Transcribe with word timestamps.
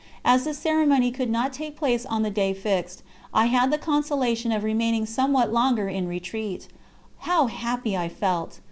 As 0.25 0.45
the 0.45 0.55
ceremony 0.55 1.11
could 1.11 1.29
not 1.29 1.53
take 1.53 1.77
place 1.77 2.07
on 2.07 2.23
the 2.23 2.31
day 2.31 2.55
fixed, 2.55 3.03
I 3.35 3.45
had 3.45 3.69
the 3.71 3.77
consolation 3.77 4.51
of 4.51 4.63
remaining 4.63 5.05
somewhat 5.05 5.53
longer 5.53 5.87
in 5.87 6.07
retreat. 6.07 6.67
How 7.19 7.45
happy 7.45 7.95
I 7.95 8.09
felt! 8.09 8.59